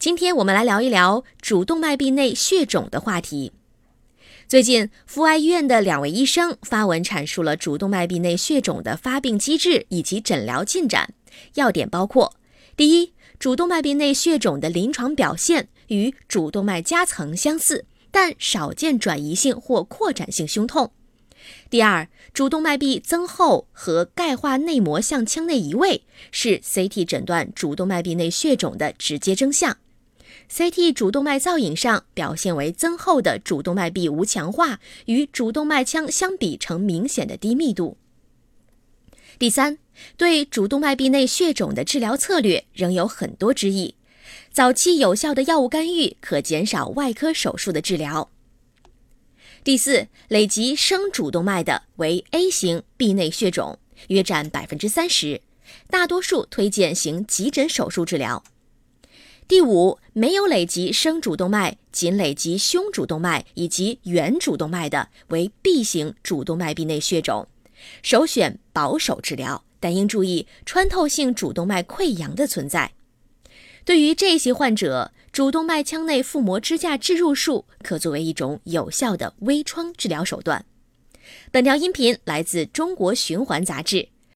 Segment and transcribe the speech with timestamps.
[0.00, 3.52] 今天我们来聊一聊主动脉壁内血肿的话题。
[4.48, 11.12] 最近，阜外医院的两位医生发文阐述了主动脉壁内血肿的发病机制以及诊疗进展，
[11.56, 12.34] 要点包括：
[12.78, 20.92] 第一，主动脉壁内血肿的临床表现与主动脉夹层相似，但少见转移性或扩展性胸痛；
[21.68, 29.76] 第二，主动脉壁增厚和钙化内膜向腔内移位是 CT 诊断主动脉壁内血肿的直接征象。
[30.50, 37.96] CT 主动脉造影上表现为增厚的主动脉壁无强化，与主动脉腔相比呈明显的低密度。
[39.38, 39.78] 第三，
[40.16, 43.94] 对主动脉壁内血肿的治疗策略仍有很多争议。
[44.52, 48.30] 早期有效的药物干预可减少外科手术的治疗。
[49.62, 55.40] 第四，累及升主动脉的为 A 型壁内血肿，约占百分之三十，
[55.88, 58.42] 大多数推荐行急诊手术治疗。
[59.50, 67.48] 第五，没有累及升主动脉，仅累及胸主动脉以及原主动脉的为 B 型主动脉壁内血肿，
[68.00, 72.92] 首选保守治疗，但应注意穿透性主动脉溃疡的存在。
[73.84, 80.64] 对于这些患者，主动脉腔内腹膜支架置入术可作为一种有效的微创治疗手段。
[81.50, 83.96] 本条音频来自《中国循环杂志》。